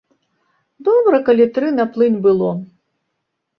[0.87, 2.51] Добра калі тры на плынь было.